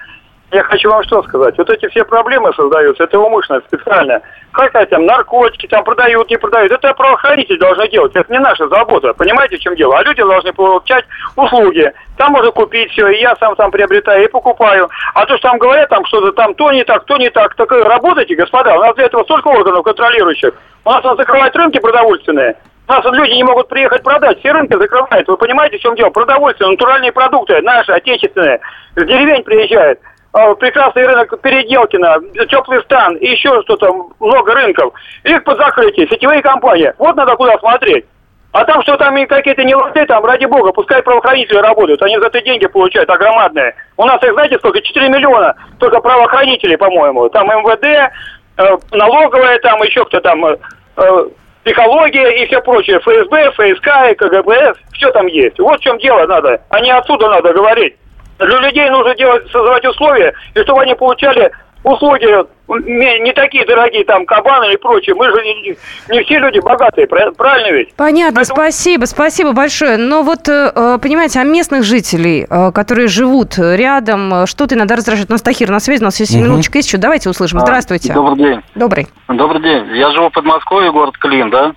Я 0.53 0.63
хочу 0.63 0.89
вам 0.89 1.03
что 1.03 1.23
сказать. 1.25 1.59
Вот 1.59 1.69
эти 1.69 1.89
все 1.89 2.05
проблемы 2.05 2.53
создаются, 2.55 3.05
это 3.05 3.19
умышленно, 3.19 3.61
специально. 3.67 4.21
Какая 4.53 4.87
там 4.87 5.05
наркотики 5.05 5.67
там 5.67 5.83
продают, 5.83 6.31
не 6.31 6.37
продают. 6.37 6.71
Это 6.71 6.95
правоохранитель 6.95 7.59
должны 7.59 7.89
делать. 7.89 8.15
Это 8.15 8.31
не 8.31 8.39
наша 8.39 8.69
забота. 8.69 9.13
Понимаете, 9.15 9.57
в 9.57 9.61
чем 9.61 9.75
дело? 9.75 9.99
А 9.99 10.05
люди 10.05 10.23
должны 10.23 10.53
получать 10.53 11.05
услуги. 11.35 11.93
Там 12.17 12.33
можно 12.33 12.53
купить 12.53 12.93
все, 12.93 13.09
и 13.09 13.21
я 13.21 13.35
сам 13.41 13.57
там 13.57 13.73
приобретаю 13.73 14.25
и 14.25 14.31
покупаю. 14.31 14.89
А 15.15 15.27
то, 15.27 15.37
что 15.39 15.49
там 15.49 15.59
говорят, 15.59 15.89
там 15.89 16.05
что-то 16.07 16.31
там 16.33 16.55
то 16.55 16.71
не 16.71 16.85
так, 16.85 17.05
то 17.05 17.17
не 17.17 17.31
так. 17.31 17.55
Так 17.57 17.73
работайте, 17.73 18.37
господа. 18.37 18.77
У 18.77 18.81
нас 18.81 18.95
для 18.95 19.07
этого 19.07 19.25
столько 19.25 19.49
органов 19.49 19.83
контролирующих. 19.83 20.55
У 20.85 20.91
нас 20.91 21.03
надо 21.03 21.17
закрывать 21.17 21.57
рынки 21.57 21.81
продовольственные. 21.81 22.57
У 22.87 22.93
нас 22.93 23.05
люди 23.07 23.33
не 23.33 23.45
могут 23.45 23.69
приехать 23.69 24.03
продать, 24.03 24.39
все 24.41 24.53
рынки 24.53 24.77
закрывают. 24.77 25.27
Вы 25.27 25.37
понимаете, 25.39 25.79
в 25.79 25.81
чем 25.81 25.97
дело? 25.97 26.11
Продовольствие, 26.11 26.71
натуральные 26.71 27.13
продукты, 27.13 27.61
наши, 27.63 27.91
отечественные. 27.91 28.61
С 28.95 29.05
деревень 29.05 29.43
приезжают. 29.43 29.99
А, 30.35 30.53
прекрасный 30.57 31.07
рынок 31.07 31.41
Переделкина, 31.43 32.17
Теплый 32.51 32.83
стан 32.83 33.15
и 33.19 33.29
еще 33.31 33.63
что-то, 33.63 34.11
много 34.19 34.53
рынков. 34.53 34.93
Их 35.23 35.45
под 35.45 35.59
закрытие, 35.59 36.09
сетевые 36.09 36.43
компании. 36.43 36.93
Вот 36.99 37.15
надо 37.15 37.37
куда 37.37 37.57
смотреть. 37.59 38.05
А 38.51 38.65
там 38.65 38.83
что 38.83 38.97
там 38.97 39.15
какие-то 39.27 39.63
нелады, 39.63 40.05
там, 40.07 40.25
ради 40.25 40.47
бога, 40.47 40.73
пускай 40.73 41.03
правоохранители 41.03 41.59
работают, 41.59 42.03
они 42.03 42.19
за 42.19 42.27
это 42.27 42.41
деньги 42.41 42.67
получают 42.67 43.11
огромадные. 43.11 43.75
У 43.97 44.05
нас 44.05 44.21
их, 44.25 44.33
знаете, 44.33 44.59
сколько? 44.59 44.81
4 44.81 45.09
миллиона 45.09 45.55
только 45.79 46.01
правоохранителей, 46.01 46.77
по-моему. 46.79 47.29
Там 47.29 47.47
МВД, 47.47 47.85
э, 47.85 48.77
налоговая, 48.91 49.59
там 49.61 49.83
еще 49.83 50.05
кто 50.05 50.19
там, 50.21 50.45
э, 50.47 50.57
э, 50.97 51.29
психология 51.63 52.43
и 52.43 52.47
все 52.47 52.61
прочее, 52.61 52.99
ФСБ, 52.99 53.53
ФСК 53.53 54.19
КГБ, 54.19 54.75
все 54.95 55.11
там 55.13 55.27
есть. 55.27 55.59
Вот 55.61 55.79
в 55.79 55.83
чем 55.83 55.97
дело 55.99 56.27
надо, 56.27 56.61
а 56.71 56.81
не 56.81 56.91
отсюда 56.91 57.29
надо 57.29 57.53
говорить. 57.53 57.97
Для 58.39 58.61
людей 58.61 58.89
нужно 58.91 59.15
делать, 59.15 59.45
создавать 59.51 59.85
условия, 59.85 60.33
и 60.55 60.61
чтобы 60.61 60.83
они 60.83 60.95
получали 60.95 61.51
услуги 61.85 62.27
не, 62.67 63.33
такие 63.33 63.65
дорогие, 63.67 64.05
там, 64.05 64.25
кабаны 64.25 64.73
и 64.73 64.77
прочее. 64.77 65.15
Мы 65.15 65.27
же 65.27 65.43
не, 65.45 65.77
не 66.09 66.25
все 66.25 66.39
люди 66.39 66.59
богатые, 66.59 67.07
правильно 67.07 67.77
ведь? 67.77 67.95
Понятно, 67.95 68.37
Поэтому... 68.37 68.57
спасибо, 68.57 69.05
спасибо 69.05 69.53
большое. 69.53 69.99
Но 69.99 70.23
вот, 70.23 70.49
э, 70.49 70.73
э, 70.75 70.99
понимаете, 71.01 71.41
а 71.41 71.45
местных 71.45 71.85
жителей, 71.85 72.47
э, 72.49 72.73
которые 72.73 73.09
живут 73.09 73.59
рядом, 73.59 74.47
что-то 74.47 74.75
иногда 74.75 74.97
раздражает. 74.97 75.29
У 75.29 75.33
нас 75.33 75.43
Тахир 75.43 75.71
на 75.71 75.79
связи, 75.79 76.01
у 76.01 76.07
нас 76.07 76.19
есть 76.19 76.35
угу. 76.35 76.45
минуточка 76.45 76.79
есть 76.79 76.89
еще. 76.89 76.99
Давайте 76.99 77.29
услышим. 77.29 77.59
А, 77.59 77.61
Здравствуйте. 77.61 78.13
Добрый 78.15 78.39
день. 78.39 78.63
Добрый. 78.75 79.07
Добрый 79.29 79.63
день. 79.63 79.87
Я 79.97 80.11
живу 80.13 80.31
в 80.31 80.33
Подмосковье, 80.33 80.91
город 80.91 81.19
Клин, 81.19 81.51
да? 81.51 81.75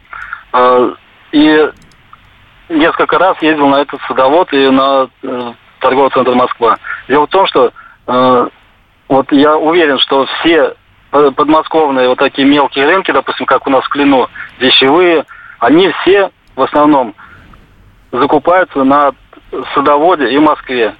И 1.33 1.69
несколько 2.69 3.19
раз 3.19 3.37
ездил 3.41 3.67
на 3.67 3.81
этот 3.81 3.99
садовод 4.07 4.51
и 4.53 4.69
на 4.69 5.09
торговый 5.79 6.11
центр 6.11 6.33
Москва. 6.33 6.77
Дело 7.07 7.25
в 7.25 7.29
том, 7.29 7.47
что 7.47 7.71
вот 9.09 9.31
я 9.31 9.57
уверен, 9.57 9.99
что 9.99 10.25
все 10.39 10.75
подмосковные 11.11 12.09
вот 12.09 12.19
такие 12.19 12.47
мелкие 12.47 12.85
рынки, 12.85 13.11
допустим, 13.11 13.45
как 13.45 13.65
у 13.65 13.69
нас 13.69 13.83
в 13.85 13.89
Клину, 13.89 14.29
вещевые, 14.59 15.25
они 15.59 15.89
все 16.01 16.31
в 16.55 16.61
основном 16.61 17.15
закупаются 18.11 18.83
на 18.83 19.13
садоводе 19.73 20.29
и 20.29 20.37
Москве. 20.37 20.95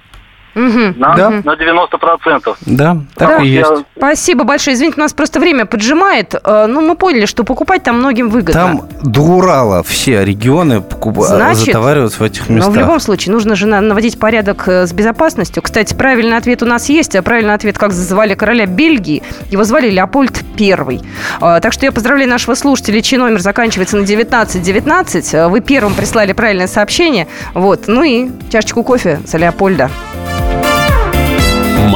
Угу. 0.58 0.98
На, 0.98 1.14
да. 1.14 1.30
на 1.30 1.54
90%. 1.54 2.56
Да, 2.66 2.96
так 3.14 3.38
да. 3.38 3.44
и 3.44 3.48
есть. 3.48 3.70
Спасибо 3.96 4.42
большое. 4.42 4.74
Извините, 4.74 4.96
у 4.98 5.00
нас 5.00 5.12
просто 5.12 5.38
время 5.38 5.66
поджимает. 5.66 6.34
Э, 6.34 6.66
ну, 6.66 6.80
мы 6.80 6.96
поняли, 6.96 7.26
что 7.26 7.44
покупать 7.44 7.84
там 7.84 7.98
многим 7.98 8.28
выгодно. 8.28 8.52
Там 8.52 8.88
до 9.02 9.20
Урала 9.20 9.82
все 9.84 10.24
регионы 10.24 10.80
покупают, 10.80 11.36
Значит, 11.36 11.66
затовариваются 11.66 12.18
в 12.18 12.22
этих 12.22 12.48
местах. 12.48 12.74
Но 12.74 12.80
в 12.80 12.82
любом 12.82 12.98
случае, 12.98 13.34
нужно 13.34 13.54
же 13.54 13.66
наводить 13.66 14.18
порядок 14.18 14.66
э, 14.66 14.86
с 14.86 14.92
безопасностью. 14.92 15.62
Кстати, 15.62 15.94
правильный 15.94 16.36
ответ 16.36 16.62
у 16.62 16.66
нас 16.66 16.88
есть. 16.88 17.14
А 17.14 17.22
правильный 17.22 17.54
ответ, 17.54 17.78
как 17.78 17.92
звали 17.92 18.34
короля 18.34 18.66
Бельгии, 18.66 19.22
его 19.50 19.62
звали 19.62 19.90
Леопольд 19.90 20.42
I. 20.58 21.00
Э, 21.40 21.60
так 21.60 21.72
что 21.72 21.86
я 21.86 21.92
поздравляю 21.92 22.28
нашего 22.28 22.56
слушателя, 22.56 23.00
чей 23.00 23.18
номер 23.18 23.40
заканчивается 23.40 23.96
на 23.96 24.02
1919. 24.02 25.50
Вы 25.50 25.60
первым 25.60 25.94
прислали 25.94 26.32
правильное 26.32 26.66
сообщение. 26.66 27.28
Вот. 27.54 27.84
Ну 27.86 28.02
и 28.02 28.28
чашечку 28.50 28.82
кофе 28.82 29.20
за 29.24 29.38
Леопольда. 29.38 29.88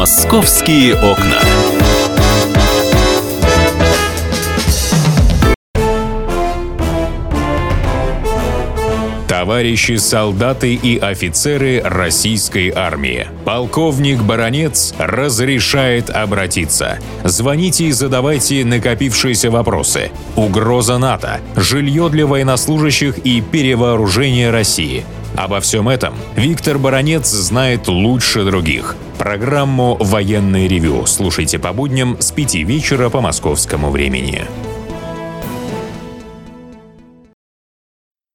Московские 0.03 0.97
окна. 0.97 1.39
Товарищи 9.29 9.99
солдаты 9.99 10.75
и 10.75 10.99
офицеры 10.99 11.81
российской 11.85 12.71
армии. 12.71 13.29
Полковник 13.45 14.21
Баронец 14.23 14.93
разрешает 14.99 16.11
обратиться. 16.11 16.99
Звоните 17.23 17.85
и 17.85 17.93
задавайте 17.93 18.65
накопившиеся 18.65 19.53
вопросы. 19.53 20.11
Угроза 20.35 20.99
НАТО, 20.99 21.39
жилье 21.55 22.09
для 22.09 22.27
военнослужащих 22.27 23.19
и 23.19 23.41
перевооружение 23.41 24.51
России– 24.51 25.05
Обо 25.37 25.61
всем 25.61 25.89
этом 25.89 26.15
Виктор 26.37 26.79
Баранец 26.79 27.29
знает 27.29 27.89
лучше 27.89 28.45
других. 28.45 28.97
Программу 29.19 29.97
«Военный 29.99 30.69
ревю» 30.69 31.07
слушайте 31.07 31.59
по 31.59 31.73
будням 31.73 32.17
с 32.21 32.33
5 32.33 32.55
вечера 32.57 33.09
по 33.09 33.21
московскому 33.21 33.91
времени. 33.91 34.47